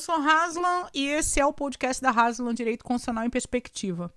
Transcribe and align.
sou 0.00 0.16
Haslan 0.16 0.88
e 0.94 1.06
esse 1.06 1.38
é 1.38 1.46
o 1.46 1.52
podcast 1.52 2.02
da 2.02 2.10
Haslan 2.10 2.54
Direito 2.54 2.82
Constitucional 2.82 3.24
em 3.24 3.30
Perspectiva. 3.30 4.12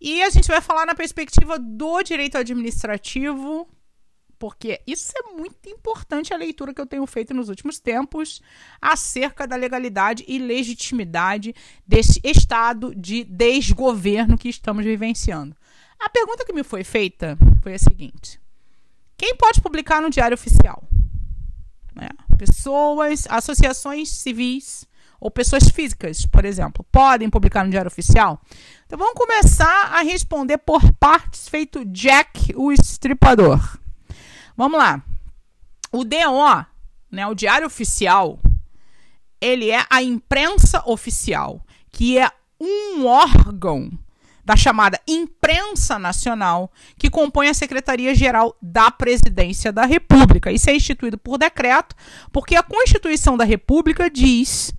E 0.00 0.22
a 0.22 0.30
gente 0.30 0.46
vai 0.46 0.60
falar 0.60 0.86
na 0.86 0.94
perspectiva 0.94 1.58
do 1.58 2.02
direito 2.04 2.38
administrativo, 2.38 3.68
porque 4.38 4.80
isso 4.86 5.12
é 5.16 5.32
muito 5.32 5.68
importante 5.68 6.32
a 6.32 6.36
leitura 6.36 6.72
que 6.72 6.80
eu 6.80 6.86
tenho 6.86 7.04
feito 7.04 7.34
nos 7.34 7.48
últimos 7.48 7.80
tempos 7.80 8.40
acerca 8.80 9.44
da 9.44 9.56
legalidade 9.56 10.24
e 10.28 10.38
legitimidade 10.38 11.52
desse 11.84 12.20
estado 12.22 12.94
de 12.94 13.24
desgoverno 13.24 14.38
que 14.38 14.48
estamos 14.48 14.84
vivenciando. 14.84 15.56
A 15.98 16.08
pergunta 16.08 16.44
que 16.44 16.52
me 16.52 16.62
foi 16.62 16.84
feita 16.84 17.36
foi 17.60 17.74
a 17.74 17.78
seguinte: 17.78 18.40
quem 19.16 19.34
pode 19.34 19.60
publicar 19.60 20.00
no 20.00 20.10
Diário 20.10 20.36
Oficial? 20.36 20.84
É, 22.00 22.36
pessoas, 22.36 23.26
associações 23.28 24.10
civis 24.10 24.86
ou 25.20 25.30
pessoas 25.30 25.68
físicas, 25.68 26.24
por 26.26 26.44
exemplo, 26.44 26.84
podem 26.90 27.28
publicar 27.28 27.64
no 27.64 27.70
Diário 27.70 27.88
Oficial? 27.88 28.40
Então 28.86 28.98
vamos 28.98 29.14
começar 29.14 29.92
a 29.92 30.02
responder 30.02 30.58
por 30.58 30.92
partes, 30.94 31.48
feito 31.48 31.84
Jack 31.86 32.54
o 32.56 32.72
Estripador. 32.72 33.78
Vamos 34.56 34.78
lá. 34.78 35.02
O 35.92 36.04
DO, 36.04 36.66
né, 37.10 37.26
o 37.26 37.34
Diário 37.34 37.66
Oficial, 37.66 38.38
ele 39.40 39.70
é 39.70 39.84
a 39.88 40.02
imprensa 40.02 40.82
oficial, 40.86 41.64
que 41.90 42.18
é 42.18 42.30
um 42.60 43.06
órgão 43.06 43.90
da 44.44 44.56
chamada 44.56 44.98
Imprensa 45.06 45.98
Nacional, 45.98 46.72
que 46.96 47.10
compõe 47.10 47.48
a 47.48 47.54
Secretaria-Geral 47.54 48.56
da 48.62 48.90
Presidência 48.90 49.70
da 49.70 49.84
República. 49.84 50.50
Isso 50.50 50.70
é 50.70 50.74
instituído 50.74 51.18
por 51.18 51.36
decreto, 51.36 51.94
porque 52.32 52.56
a 52.56 52.62
Constituição 52.62 53.36
da 53.36 53.44
República 53.44 54.08
diz 54.08 54.72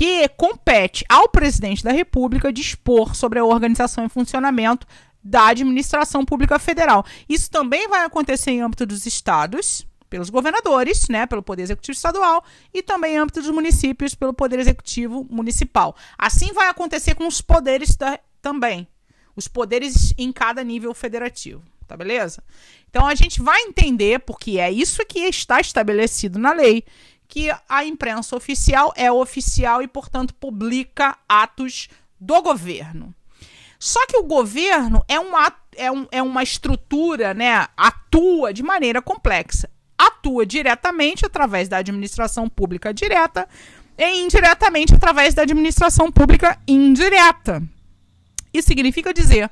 que 0.00 0.26
compete 0.30 1.04
ao 1.10 1.28
presidente 1.28 1.84
da 1.84 1.92
República 1.92 2.50
dispor 2.50 3.14
sobre 3.14 3.38
a 3.38 3.44
organização 3.44 4.02
e 4.02 4.08
funcionamento 4.08 4.86
da 5.22 5.48
administração 5.48 6.24
pública 6.24 6.58
federal. 6.58 7.04
Isso 7.28 7.50
também 7.50 7.86
vai 7.86 8.06
acontecer 8.06 8.50
em 8.50 8.62
âmbito 8.62 8.86
dos 8.86 9.04
estados, 9.04 9.86
pelos 10.08 10.30
governadores, 10.30 11.06
né, 11.10 11.26
pelo 11.26 11.42
Poder 11.42 11.64
Executivo 11.64 11.94
Estadual, 11.94 12.42
e 12.72 12.82
também 12.82 13.16
em 13.16 13.18
âmbito 13.18 13.42
dos 13.42 13.50
municípios, 13.50 14.14
pelo 14.14 14.32
Poder 14.32 14.58
Executivo 14.58 15.26
Municipal. 15.28 15.94
Assim 16.16 16.50
vai 16.54 16.70
acontecer 16.70 17.14
com 17.14 17.26
os 17.26 17.42
poderes 17.42 17.94
da, 17.94 18.18
também. 18.40 18.88
Os 19.36 19.48
poderes 19.48 20.14
em 20.16 20.32
cada 20.32 20.64
nível 20.64 20.94
federativo, 20.94 21.62
tá 21.86 21.94
beleza? 21.94 22.42
Então 22.88 23.06
a 23.06 23.14
gente 23.14 23.42
vai 23.42 23.60
entender, 23.64 24.20
porque 24.20 24.58
é 24.58 24.72
isso 24.72 25.04
que 25.04 25.18
está 25.18 25.60
estabelecido 25.60 26.38
na 26.38 26.54
lei, 26.54 26.84
que 27.30 27.48
a 27.68 27.84
imprensa 27.84 28.34
oficial 28.34 28.92
é 28.96 29.10
oficial 29.10 29.80
e, 29.80 29.86
portanto, 29.86 30.34
publica 30.34 31.16
atos 31.28 31.88
do 32.18 32.42
governo. 32.42 33.14
Só 33.78 34.04
que 34.06 34.16
o 34.16 34.24
governo 34.24 35.02
é, 35.08 35.18
um 35.18 35.34
ato, 35.36 35.56
é, 35.76 35.90
um, 35.90 36.06
é 36.10 36.20
uma 36.20 36.42
estrutura, 36.42 37.32
né? 37.32 37.68
Atua 37.76 38.52
de 38.52 38.64
maneira 38.64 39.00
complexa. 39.00 39.70
Atua 39.96 40.44
diretamente 40.44 41.24
através 41.24 41.68
da 41.68 41.78
administração 41.78 42.48
pública 42.48 42.92
direta 42.92 43.48
e 43.96 44.22
indiretamente 44.22 44.94
através 44.94 45.32
da 45.32 45.42
administração 45.42 46.10
pública 46.10 46.58
indireta. 46.66 47.62
Isso 48.52 48.66
significa 48.66 49.14
dizer 49.14 49.48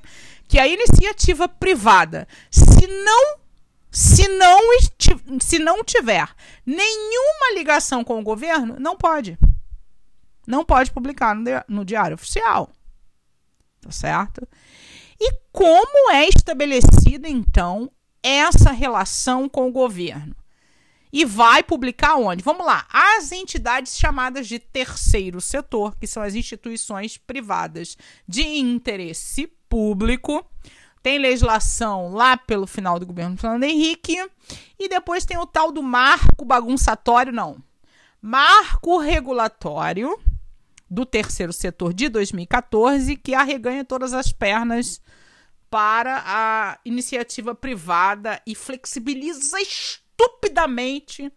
que 0.48 0.58
a 0.58 0.66
iniciativa 0.66 1.46
privada, 1.46 2.26
se 2.50 2.86
não 2.86 3.38
se 3.90 4.28
não, 4.28 4.60
se 5.40 5.58
não 5.58 5.82
tiver 5.82 6.28
nenhuma 6.64 7.54
ligação 7.54 8.04
com 8.04 8.18
o 8.18 8.22
governo, 8.22 8.76
não 8.78 8.96
pode. 8.96 9.38
Não 10.46 10.64
pode 10.64 10.90
publicar 10.90 11.34
no, 11.34 11.44
no 11.68 11.84
Diário 11.84 12.14
Oficial. 12.14 12.70
Tá 13.80 13.90
certo? 13.90 14.46
E 15.20 15.32
como 15.52 16.10
é 16.10 16.28
estabelecida, 16.28 17.28
então, 17.28 17.90
essa 18.22 18.70
relação 18.70 19.48
com 19.48 19.68
o 19.68 19.72
governo? 19.72 20.36
E 21.12 21.24
vai 21.24 21.62
publicar 21.62 22.16
onde? 22.16 22.42
Vamos 22.42 22.66
lá. 22.66 22.86
As 22.90 23.32
entidades 23.32 23.98
chamadas 23.98 24.46
de 24.46 24.58
terceiro 24.58 25.40
setor, 25.40 25.96
que 25.96 26.06
são 26.06 26.22
as 26.22 26.34
instituições 26.34 27.16
privadas 27.16 27.96
de 28.26 28.42
interesse 28.42 29.46
público, 29.68 30.44
tem 31.02 31.18
legislação 31.18 32.12
lá 32.12 32.36
pelo 32.36 32.66
final 32.66 32.98
do 32.98 33.06
governo 33.06 33.36
Fernando 33.36 33.64
Henrique. 33.64 34.16
E 34.78 34.88
depois 34.88 35.24
tem 35.24 35.38
o 35.38 35.46
tal 35.46 35.72
do 35.72 35.82
marco 35.82 36.44
bagunçatório, 36.44 37.32
não. 37.32 37.62
Marco 38.20 38.98
regulatório 38.98 40.18
do 40.90 41.04
terceiro 41.04 41.52
setor 41.52 41.92
de 41.92 42.08
2014, 42.08 43.16
que 43.16 43.34
arreganha 43.34 43.84
todas 43.84 44.12
as 44.12 44.32
pernas 44.32 45.00
para 45.70 46.22
a 46.24 46.78
iniciativa 46.84 47.54
privada 47.54 48.40
e 48.46 48.54
flexibiliza 48.54 49.60
estupidamente 49.60 51.30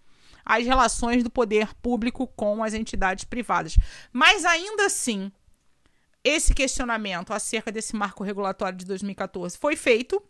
as 0.45 0.65
relações 0.65 1.23
do 1.23 1.29
poder 1.29 1.73
público 1.75 2.25
com 2.27 2.63
as 2.63 2.73
entidades 2.73 3.25
privadas. 3.25 3.77
Mas 4.11 4.45
ainda 4.45 4.85
assim, 4.85 5.31
esse 6.23 6.53
questionamento 6.53 7.33
acerca 7.33 7.71
desse 7.71 7.95
marco 7.95 8.23
regulatório 8.23 8.77
de 8.77 8.85
2014 8.85 9.57
foi 9.57 9.75
feito, 9.75 10.21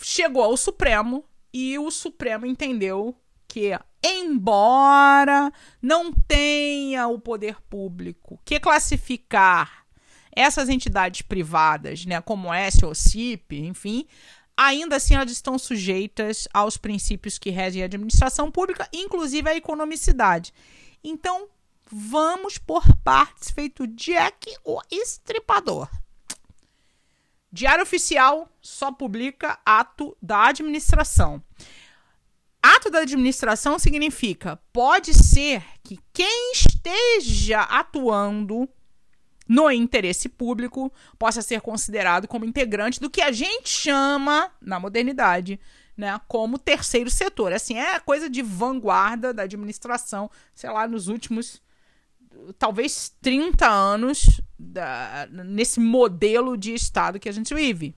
chegou 0.00 0.42
ao 0.42 0.56
Supremo 0.56 1.24
e 1.52 1.78
o 1.78 1.90
Supremo 1.90 2.46
entendeu 2.46 3.16
que, 3.46 3.78
embora 4.02 5.52
não 5.80 6.12
tenha 6.12 7.06
o 7.08 7.18
poder 7.18 7.60
público 7.62 8.40
que 8.44 8.58
classificar 8.58 9.86
essas 10.34 10.68
entidades 10.68 11.22
privadas, 11.22 12.06
né, 12.06 12.20
como 12.22 12.52
S 12.52 12.84
ou 12.84 12.94
CIP, 12.94 13.58
enfim, 13.58 14.06
ainda 14.56 14.96
assim 14.96 15.14
elas 15.14 15.30
estão 15.30 15.58
sujeitas 15.58 16.48
aos 16.52 16.78
princípios 16.78 17.38
que 17.38 17.50
regem 17.50 17.82
a 17.82 17.84
administração 17.84 18.50
pública, 18.50 18.88
inclusive 18.92 19.48
a 19.48 19.56
economicidade. 19.56 20.52
Então, 21.04 21.48
Vamos 21.94 22.56
por 22.56 22.82
partes, 23.04 23.50
feito 23.50 23.86
Jack 23.86 24.50
o 24.64 24.80
Estripador. 24.90 25.90
Diário 27.52 27.82
Oficial 27.82 28.48
só 28.62 28.90
publica 28.90 29.58
ato 29.62 30.16
da 30.22 30.46
administração. 30.46 31.42
Ato 32.62 32.90
da 32.90 33.00
administração 33.00 33.78
significa 33.78 34.58
pode 34.72 35.12
ser 35.12 35.62
que 35.84 36.00
quem 36.14 36.52
esteja 36.52 37.60
atuando 37.60 38.66
no 39.46 39.70
interesse 39.70 40.30
público 40.30 40.90
possa 41.18 41.42
ser 41.42 41.60
considerado 41.60 42.26
como 42.26 42.46
integrante 42.46 43.00
do 43.00 43.10
que 43.10 43.20
a 43.20 43.30
gente 43.30 43.68
chama, 43.68 44.50
na 44.62 44.80
modernidade, 44.80 45.60
né, 45.94 46.18
como 46.26 46.58
terceiro 46.58 47.10
setor. 47.10 47.52
Assim, 47.52 47.78
é 47.78 48.00
coisa 48.00 48.30
de 48.30 48.40
vanguarda 48.40 49.34
da 49.34 49.42
administração, 49.42 50.30
sei 50.54 50.70
lá, 50.70 50.88
nos 50.88 51.08
últimos 51.08 51.60
talvez 52.58 53.14
30 53.20 53.68
anos 53.68 54.40
da, 54.58 55.26
nesse 55.30 55.80
modelo 55.80 56.56
de 56.56 56.74
Estado 56.74 57.18
que 57.18 57.28
a 57.28 57.32
gente 57.32 57.54
vive. 57.54 57.94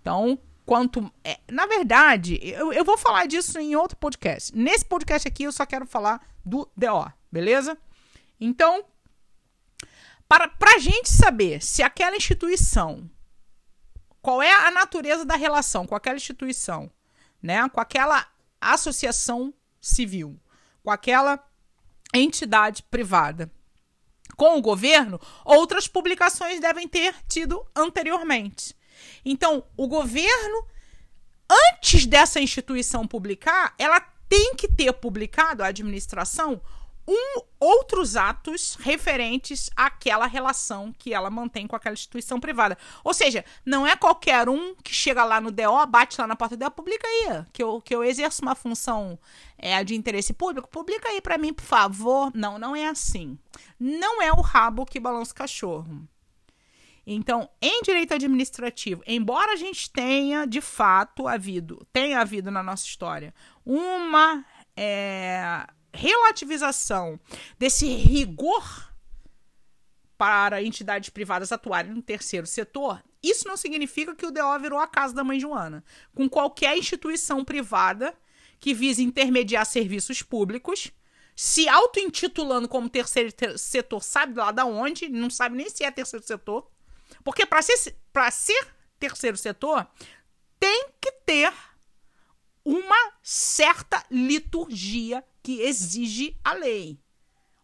Então, 0.00 0.38
quanto. 0.64 1.12
É, 1.24 1.38
na 1.50 1.66
verdade, 1.66 2.38
eu, 2.42 2.72
eu 2.72 2.84
vou 2.84 2.98
falar 2.98 3.26
disso 3.26 3.58
em 3.58 3.76
outro 3.76 3.96
podcast. 3.96 4.56
Nesse 4.56 4.84
podcast 4.84 5.26
aqui, 5.26 5.44
eu 5.44 5.52
só 5.52 5.64
quero 5.66 5.86
falar 5.86 6.20
do 6.44 6.70
DO, 6.76 7.12
beleza? 7.30 7.76
Então, 8.40 8.84
para 10.28 10.50
a 10.74 10.78
gente 10.78 11.08
saber 11.08 11.62
se 11.62 11.82
aquela 11.82 12.16
instituição. 12.16 13.08
Qual 14.20 14.42
é 14.42 14.52
a 14.52 14.72
natureza 14.72 15.24
da 15.24 15.36
relação 15.36 15.86
com 15.86 15.94
aquela 15.94 16.16
instituição, 16.16 16.90
né? 17.40 17.68
Com 17.68 17.80
aquela 17.80 18.26
associação 18.60 19.54
civil, 19.80 20.36
com 20.82 20.90
aquela 20.90 21.38
entidade 22.12 22.82
privada 22.82 23.52
com 24.36 24.58
o 24.58 24.62
governo, 24.62 25.20
outras 25.44 25.88
publicações 25.88 26.60
devem 26.60 26.86
ter 26.86 27.14
tido 27.28 27.64
anteriormente. 27.74 28.74
Então, 29.24 29.64
o 29.76 29.88
governo, 29.88 30.66
antes 31.50 32.06
dessa 32.06 32.40
instituição 32.40 33.06
publicar, 33.06 33.74
ela 33.78 34.00
tem 34.28 34.54
que 34.54 34.68
ter 34.68 34.92
publicado, 34.92 35.62
a 35.62 35.68
administração, 35.68 36.60
um, 37.06 37.40
outros 37.60 38.16
atos 38.16 38.76
referentes 38.80 39.70
àquela 39.76 40.26
relação 40.26 40.92
que 40.98 41.14
ela 41.14 41.30
mantém 41.30 41.66
com 41.66 41.76
aquela 41.76 41.94
instituição 41.94 42.40
privada. 42.40 42.76
Ou 43.04 43.14
seja, 43.14 43.44
não 43.64 43.86
é 43.86 43.96
qualquer 43.96 44.48
um 44.48 44.74
que 44.74 44.92
chega 44.92 45.24
lá 45.24 45.40
no 45.40 45.50
DO, 45.50 45.86
bate 45.88 46.20
lá 46.20 46.26
na 46.26 46.36
porta 46.36 46.56
do 46.56 46.64
DO, 46.64 46.70
publica 46.70 47.06
aí, 47.06 47.44
que 47.52 47.62
eu, 47.62 47.80
que 47.80 47.94
eu 47.94 48.02
exerço 48.02 48.42
uma 48.42 48.54
função 48.54 49.18
é, 49.56 49.82
de 49.84 49.94
interesse 49.94 50.32
público, 50.32 50.68
publica 50.68 51.08
aí 51.08 51.20
para 51.20 51.38
mim, 51.38 51.52
por 51.52 51.64
favor. 51.64 52.30
Não, 52.34 52.58
não 52.58 52.74
é 52.74 52.88
assim. 52.88 53.38
Não 53.78 54.20
é 54.20 54.32
o 54.32 54.40
rabo 54.40 54.84
que 54.84 54.98
balança 54.98 55.32
o 55.32 55.36
cachorro. 55.36 56.08
Então, 57.06 57.48
em 57.62 57.82
direito 57.82 58.14
administrativo, 58.14 59.00
embora 59.06 59.52
a 59.52 59.56
gente 59.56 59.88
tenha 59.90 60.44
de 60.44 60.60
fato 60.60 61.28
havido, 61.28 61.86
tenha 61.92 62.20
havido 62.20 62.50
na 62.50 62.64
nossa 62.64 62.84
história, 62.84 63.32
uma 63.64 64.44
é, 64.76 65.64
relativização 65.96 67.18
desse 67.58 67.86
rigor 67.86 68.92
para 70.16 70.62
entidades 70.62 71.10
privadas 71.10 71.52
atuarem 71.52 71.92
no 71.92 72.02
terceiro 72.02 72.46
setor, 72.46 73.02
isso 73.22 73.46
não 73.48 73.56
significa 73.56 74.14
que 74.14 74.24
o 74.24 74.30
DO 74.30 74.58
virou 74.60 74.78
a 74.78 74.86
casa 74.86 75.14
da 75.14 75.24
mãe 75.24 75.40
Joana. 75.40 75.84
Com 76.14 76.28
qualquer 76.28 76.76
instituição 76.76 77.44
privada 77.44 78.14
que 78.60 78.72
vise 78.72 79.02
intermediar 79.02 79.66
serviços 79.66 80.22
públicos, 80.22 80.92
se 81.34 81.68
auto-intitulando 81.68 82.68
como 82.68 82.88
terceiro 82.88 83.30
setor, 83.58 84.02
sabe 84.02 84.38
lá 84.38 84.50
da 84.50 84.64
onde, 84.64 85.08
não 85.08 85.28
sabe 85.28 85.56
nem 85.56 85.68
se 85.68 85.84
é 85.84 85.90
terceiro 85.90 86.24
setor. 86.24 86.70
Porque 87.22 87.44
para 87.44 87.60
ser, 87.60 87.76
ser 87.76 88.66
terceiro 88.98 89.36
setor, 89.36 89.86
tem 90.58 90.88
que 91.00 91.12
ter 91.26 91.52
uma 92.66 93.12
certa 93.22 94.04
liturgia 94.10 95.24
que 95.40 95.60
exige 95.60 96.36
a 96.42 96.52
lei. 96.52 96.98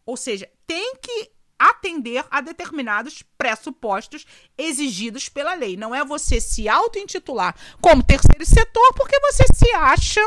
Ou 0.06 0.16
seja, 0.16 0.48
tem 0.64 0.94
que 1.02 1.32
atender 1.58 2.24
a 2.30 2.40
determinados 2.40 3.24
pressupostos 3.36 4.24
exigidos 4.56 5.28
pela 5.28 5.54
lei. 5.54 5.76
Não 5.76 5.92
é 5.92 6.04
você 6.04 6.40
se 6.40 6.68
auto-intitular 6.68 7.56
como 7.80 8.04
terceiro 8.04 8.46
setor 8.46 8.94
porque 8.94 9.18
você 9.20 9.44
se 9.52 9.74
acha 9.74 10.20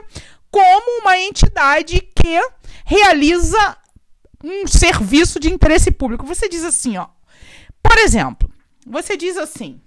como 0.51 1.01
uma 1.01 1.17
entidade 1.17 2.01
que 2.01 2.49
realiza 2.85 3.77
um 4.43 4.67
serviço 4.67 5.39
de 5.39 5.51
interesse 5.51 5.89
público. 5.89 6.25
Você 6.25 6.49
diz 6.49 6.65
assim, 6.65 6.97
ó. 6.97 7.07
Por 7.81 7.97
exemplo, 7.97 8.51
você 8.85 9.15
diz 9.15 9.37
assim: 9.37 9.81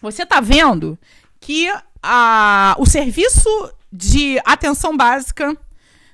você 0.00 0.22
está 0.22 0.40
vendo 0.40 0.98
que 1.40 1.68
a, 2.02 2.76
o 2.78 2.86
serviço 2.86 3.48
de 3.96 4.40
atenção 4.44 4.96
básica, 4.96 5.56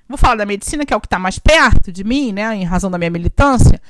vou 0.06 0.19
falar 0.19 0.35
da 0.35 0.44
medicina, 0.44 0.85
que 0.85 0.93
é 0.93 0.97
o 0.97 1.00
que 1.00 1.06
está 1.06 1.19
mais 1.19 1.38
perto 1.38 1.91
de 1.91 2.05
mim, 2.05 2.31
né, 2.31 2.55
em 2.55 2.65
razão 2.65 2.91
da 2.91 2.99
minha 2.99 3.11
militância, 3.11 3.81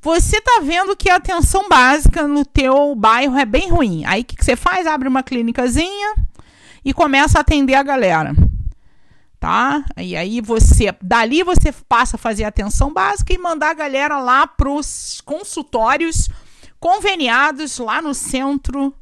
você 0.00 0.36
está 0.36 0.60
vendo 0.62 0.94
que 0.94 1.08
a 1.08 1.16
atenção 1.16 1.68
básica 1.68 2.28
no 2.28 2.44
teu 2.44 2.94
bairro 2.94 3.38
é 3.38 3.44
bem 3.44 3.70
ruim. 3.70 4.04
Aí 4.04 4.20
o 4.20 4.24
que, 4.24 4.36
que 4.36 4.44
você 4.44 4.54
faz? 4.54 4.86
Abre 4.86 5.08
uma 5.08 5.22
clínicazinha 5.22 6.14
e 6.84 6.92
começa 6.92 7.38
a 7.38 7.40
atender 7.40 7.74
a 7.74 7.82
galera 7.82 8.34
tá? 9.40 9.84
E 9.96 10.16
aí 10.16 10.40
você, 10.40 10.94
dali 11.00 11.42
você 11.42 11.72
passa 11.88 12.16
a 12.16 12.18
fazer 12.18 12.44
atenção 12.44 12.92
básica 12.92 13.32
e 13.32 13.38
mandar 13.38 13.70
a 13.70 13.74
galera 13.74 14.18
lá 14.18 14.46
para 14.46 14.68
os 14.68 15.20
consultórios 15.24 16.28
conveniados 16.80 17.78
lá 17.78 18.02
no 18.02 18.14
centro 18.14 18.94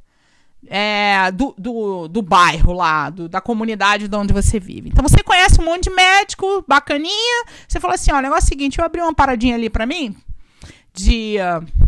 é, 0.68 1.30
do, 1.32 1.54
do, 1.56 2.08
do, 2.08 2.22
bairro 2.22 2.72
lá, 2.72 3.10
do, 3.10 3.28
da 3.28 3.40
comunidade 3.40 4.08
de 4.08 4.16
onde 4.16 4.32
você 4.32 4.58
vive. 4.58 4.88
Então 4.88 5.06
você 5.06 5.22
conhece 5.22 5.60
um 5.60 5.64
monte 5.64 5.84
de 5.84 5.90
médico, 5.90 6.64
bacaninha. 6.66 7.44
Você 7.66 7.80
fala 7.80 7.94
assim: 7.94 8.12
ó, 8.12 8.18
o 8.18 8.22
negócio 8.22 8.44
é 8.44 8.46
o 8.46 8.48
seguinte, 8.48 8.78
eu 8.78 8.84
abri 8.84 9.00
uma 9.00 9.14
paradinha 9.14 9.54
ali 9.54 9.70
para 9.70 9.86
mim 9.86 10.16
de. 10.96 11.36
Uh, 11.38 11.85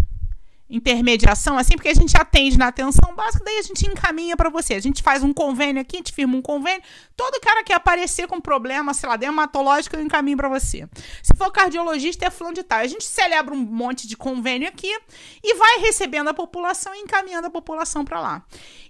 intermediação, 0.70 1.56
assim, 1.56 1.74
porque 1.74 1.88
a 1.88 1.94
gente 1.94 2.14
atende 2.16 2.58
na 2.58 2.68
atenção 2.68 3.14
básica, 3.14 3.42
daí 3.44 3.58
a 3.58 3.62
gente 3.62 3.86
encaminha 3.86 4.36
para 4.36 4.50
você. 4.50 4.74
A 4.74 4.80
gente 4.80 5.02
faz 5.02 5.22
um 5.22 5.32
convênio 5.32 5.80
aqui, 5.80 5.96
a 5.96 5.98
gente 6.00 6.12
firma 6.12 6.36
um 6.36 6.42
convênio. 6.42 6.82
Todo 7.16 7.40
cara 7.40 7.64
que 7.64 7.72
aparecer 7.72 8.26
com 8.26 8.40
problema, 8.40 8.92
sei 8.92 9.08
lá, 9.08 9.16
dermatológico, 9.16 9.96
eu 9.96 10.02
encaminho 10.02 10.36
para 10.36 10.48
você. 10.48 10.86
Se 11.22 11.34
for 11.36 11.50
cardiologista, 11.50 12.26
é 12.26 12.30
fulano 12.30 12.56
de 12.56 12.62
tal. 12.62 12.80
A 12.80 12.86
gente 12.86 13.04
celebra 13.04 13.54
um 13.54 13.58
monte 13.58 14.06
de 14.06 14.16
convênio 14.16 14.68
aqui 14.68 14.94
e 15.42 15.54
vai 15.54 15.78
recebendo 15.78 16.28
a 16.28 16.34
população 16.34 16.94
e 16.94 16.98
encaminhando 16.98 17.46
a 17.46 17.50
população 17.50 18.04
para 18.04 18.20
lá. 18.20 18.44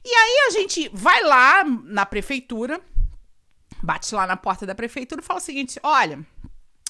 E 0.05 0.09
aí 0.09 0.47
a 0.49 0.51
gente 0.51 0.91
vai 0.93 1.23
lá 1.23 1.65
na 1.65 2.05
prefeitura, 2.05 2.81
bate 3.81 4.13
lá 4.15 4.27
na 4.27 4.37
porta 4.37 4.67
da 4.67 4.75
prefeitura 4.75 5.21
e 5.21 5.25
fala 5.25 5.39
o 5.39 5.43
seguinte: 5.43 5.79
olha 5.83 6.27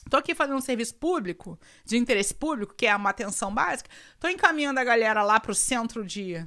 Tô 0.09 0.17
aqui 0.17 0.35
fazendo 0.35 0.57
um 0.57 0.61
serviço 0.61 0.95
público, 0.95 1.59
de 1.85 1.97
interesse 1.97 2.35
público, 2.35 2.75
que 2.75 2.87
é 2.87 2.95
uma 2.95 3.11
atenção 3.11 3.53
básica. 3.53 3.91
Tô 4.19 4.29
encaminhando 4.29 4.81
a 4.81 4.85
galera 4.85 5.23
lá 5.23 5.39
pro 5.39 5.55
centro 5.55 6.05
de, 6.05 6.45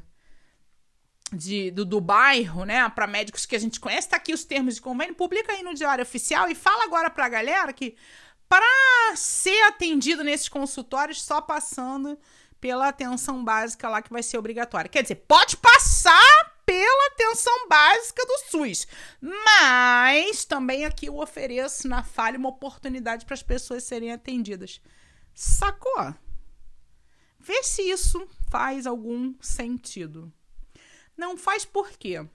de 1.31 1.71
do, 1.71 1.85
do 1.85 2.01
bairro, 2.01 2.65
né, 2.65 2.87
para 2.89 3.07
médicos 3.07 3.45
que 3.45 3.55
a 3.55 3.59
gente 3.59 3.79
conhece. 3.79 4.09
Tá 4.09 4.17
aqui 4.17 4.33
os 4.33 4.43
termos 4.43 4.75
de 4.75 4.81
convênio, 4.81 5.15
publica 5.15 5.53
aí 5.53 5.63
no 5.63 5.73
Diário 5.73 6.03
Oficial 6.03 6.49
e 6.49 6.55
fala 6.55 6.83
agora 6.83 7.09
pra 7.09 7.29
galera 7.29 7.71
que 7.71 7.95
para 8.49 9.15
ser 9.15 9.61
atendido 9.63 10.23
nesses 10.25 10.49
consultórios 10.49 11.21
só 11.21 11.39
passando 11.39 12.19
pela 12.59 12.89
atenção 12.89 13.43
básica 13.43 13.87
lá 13.89 14.01
que 14.01 14.11
vai 14.11 14.21
ser 14.21 14.37
obrigatória. 14.37 14.89
Quer 14.89 15.01
dizer, 15.01 15.15
pode 15.27 15.57
passar 15.57 16.50
atenção 17.21 17.67
básica 17.67 18.25
do 18.25 18.37
SUS. 18.49 18.87
Mas 19.21 20.43
também 20.45 20.85
aqui 20.85 21.05
eu 21.05 21.17
ofereço 21.17 21.87
na 21.87 22.03
falha 22.03 22.37
uma 22.37 22.49
oportunidade 22.49 23.25
para 23.25 23.35
as 23.35 23.43
pessoas 23.43 23.83
serem 23.83 24.11
atendidas. 24.11 24.81
Sacou? 25.33 26.13
Vê 27.39 27.63
se 27.63 27.83
isso 27.83 28.27
faz 28.49 28.85
algum 28.85 29.33
sentido. 29.41 30.31
Não 31.15 31.37
faz 31.37 31.65
por 31.65 31.91
quê? 31.91 32.25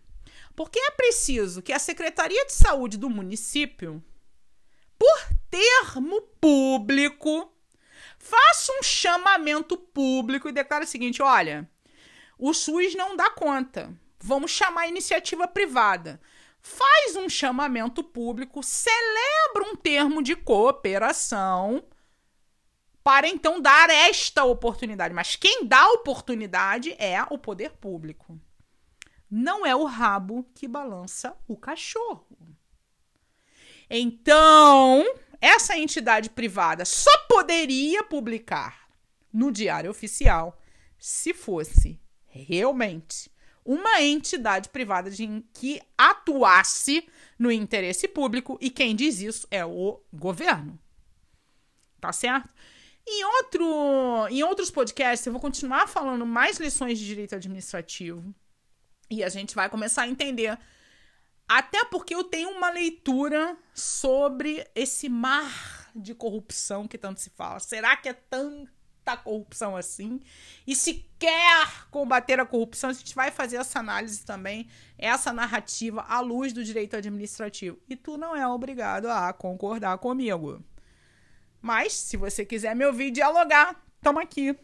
Porque 0.54 0.78
é 0.78 0.90
preciso 0.92 1.62
que 1.62 1.72
a 1.72 1.78
Secretaria 1.78 2.46
de 2.46 2.52
Saúde 2.52 2.96
do 2.96 3.10
município, 3.10 4.02
por 4.98 5.18
termo 5.50 6.22
público, 6.40 7.52
faça 8.18 8.72
um 8.72 8.82
chamamento 8.82 9.76
público 9.76 10.48
e 10.48 10.52
declare 10.52 10.84
o 10.84 10.88
seguinte: 10.88 11.22
olha, 11.22 11.70
o 12.38 12.52
SUS 12.52 12.94
não 12.94 13.16
dá 13.16 13.30
conta. 13.30 13.94
Vamos 14.26 14.50
chamar 14.50 14.80
a 14.80 14.88
iniciativa 14.88 15.46
privada. 15.46 16.20
Faz 16.60 17.14
um 17.14 17.28
chamamento 17.28 18.02
público, 18.02 18.60
celebra 18.60 19.62
um 19.62 19.76
termo 19.76 20.20
de 20.20 20.34
cooperação 20.34 21.84
para 23.04 23.28
então 23.28 23.60
dar 23.60 23.88
esta 23.88 24.42
oportunidade. 24.42 25.14
Mas 25.14 25.36
quem 25.36 25.64
dá 25.64 25.80
a 25.80 25.92
oportunidade 25.92 26.92
é 26.98 27.22
o 27.30 27.38
poder 27.38 27.74
público. 27.74 28.36
Não 29.30 29.64
é 29.64 29.76
o 29.76 29.84
rabo 29.84 30.44
que 30.52 30.66
balança 30.66 31.36
o 31.46 31.56
cachorro. 31.56 32.26
Então, 33.88 35.04
essa 35.40 35.78
entidade 35.78 36.30
privada 36.30 36.84
só 36.84 37.16
poderia 37.28 38.02
publicar 38.02 38.88
no 39.32 39.52
Diário 39.52 39.88
Oficial 39.88 40.60
se 40.98 41.32
fosse 41.32 42.00
realmente 42.26 43.30
uma 43.66 44.00
entidade 44.00 44.68
privada 44.68 45.10
de, 45.10 45.44
que 45.52 45.82
atuasse 45.98 47.06
no 47.38 47.50
interesse 47.50 48.06
público 48.06 48.56
e 48.60 48.70
quem 48.70 48.94
diz 48.94 49.20
isso 49.20 49.46
é 49.50 49.66
o 49.66 50.00
governo. 50.12 50.78
Tá 52.00 52.12
certo? 52.12 52.54
Em, 53.06 53.24
outro, 53.24 54.28
em 54.30 54.42
outros 54.42 54.70
podcasts, 54.70 55.26
eu 55.26 55.32
vou 55.32 55.40
continuar 55.40 55.88
falando 55.88 56.24
mais 56.24 56.58
lições 56.58 56.98
de 56.98 57.06
direito 57.06 57.34
administrativo 57.34 58.34
e 59.10 59.22
a 59.22 59.28
gente 59.28 59.54
vai 59.54 59.68
começar 59.68 60.02
a 60.02 60.08
entender. 60.08 60.58
Até 61.48 61.84
porque 61.84 62.14
eu 62.14 62.24
tenho 62.24 62.50
uma 62.50 62.70
leitura 62.70 63.56
sobre 63.72 64.66
esse 64.74 65.08
mar 65.08 65.90
de 65.94 66.14
corrupção 66.14 66.86
que 66.86 66.98
tanto 66.98 67.20
se 67.20 67.30
fala. 67.30 67.60
Será 67.60 67.96
que 67.96 68.08
é 68.08 68.12
tão 68.12 68.66
a 69.12 69.16
corrupção 69.16 69.76
assim. 69.76 70.20
E 70.66 70.74
se 70.74 71.06
quer 71.18 71.86
combater 71.90 72.38
a 72.40 72.46
corrupção, 72.46 72.90
a 72.90 72.92
gente 72.92 73.14
vai 73.14 73.30
fazer 73.30 73.56
essa 73.56 73.78
análise 73.78 74.24
também, 74.24 74.68
essa 74.98 75.32
narrativa 75.32 76.04
à 76.08 76.20
luz 76.20 76.52
do 76.52 76.64
direito 76.64 76.96
administrativo. 76.96 77.78
E 77.88 77.96
tu 77.96 78.16
não 78.16 78.34
é 78.34 78.46
obrigado 78.46 79.06
a 79.06 79.32
concordar 79.32 79.98
comigo. 79.98 80.62
Mas, 81.60 81.92
se 81.92 82.16
você 82.16 82.44
quiser 82.44 82.76
me 82.76 82.84
ouvir 82.84 83.10
dialogar, 83.10 83.82
estamos 83.96 84.22
aqui 84.22 84.56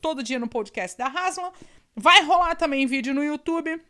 todo 0.00 0.22
dia 0.22 0.38
no 0.38 0.48
podcast 0.48 0.96
da 0.96 1.06
Haslam. 1.06 1.52
Vai 1.94 2.22
rolar 2.24 2.56
também 2.56 2.86
vídeo 2.86 3.14
no 3.14 3.22
YouTube. 3.22 3.80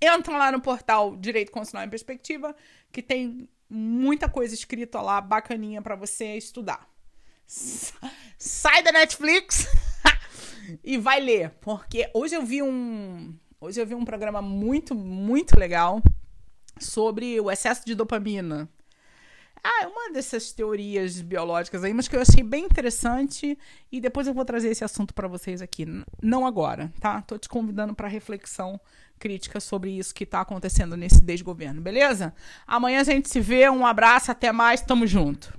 Entra 0.00 0.36
lá 0.36 0.52
no 0.52 0.60
portal 0.60 1.16
Direito 1.16 1.50
Constitucional 1.50 1.86
em 1.86 1.90
Perspectiva, 1.90 2.54
que 2.90 3.00
tem 3.00 3.48
muita 3.68 4.28
coisa 4.28 4.54
escrita 4.54 5.00
lá 5.00 5.20
bacaninha 5.20 5.80
para 5.80 5.96
você 5.96 6.36
estudar 6.36 6.91
sai 8.38 8.82
da 8.82 8.92
Netflix 8.92 9.66
e 10.82 10.98
vai 10.98 11.20
ler, 11.20 11.50
porque 11.60 12.10
hoje 12.14 12.34
eu 12.34 12.44
vi 12.44 12.62
um 12.62 13.34
hoje 13.60 13.80
eu 13.80 13.86
vi 13.86 13.94
um 13.94 14.04
programa 14.04 14.40
muito 14.40 14.94
muito 14.94 15.58
legal 15.58 16.02
sobre 16.78 17.38
o 17.40 17.50
excesso 17.50 17.84
de 17.84 17.94
dopamina. 17.94 18.68
Ah, 19.64 19.84
é 19.84 19.86
uma 19.86 20.12
dessas 20.12 20.50
teorias 20.50 21.20
biológicas 21.20 21.84
aí, 21.84 21.94
mas 21.94 22.08
que 22.08 22.16
eu 22.16 22.20
achei 22.20 22.42
bem 22.42 22.64
interessante 22.64 23.56
e 23.92 24.00
depois 24.00 24.26
eu 24.26 24.34
vou 24.34 24.44
trazer 24.44 24.70
esse 24.70 24.82
assunto 24.82 25.14
para 25.14 25.28
vocês 25.28 25.62
aqui, 25.62 25.86
não 26.20 26.44
agora, 26.44 26.92
tá? 26.98 27.22
Tô 27.22 27.38
te 27.38 27.48
convidando 27.48 27.94
para 27.94 28.08
reflexão 28.08 28.80
crítica 29.20 29.60
sobre 29.60 29.92
isso 29.96 30.12
que 30.12 30.26
tá 30.26 30.40
acontecendo 30.40 30.96
nesse 30.96 31.22
desgoverno, 31.22 31.80
beleza? 31.80 32.34
Amanhã 32.66 33.02
a 33.02 33.04
gente 33.04 33.28
se 33.28 33.40
vê, 33.40 33.70
um 33.70 33.86
abraço, 33.86 34.32
até 34.32 34.50
mais, 34.50 34.80
tamo 34.80 35.06
junto. 35.06 35.56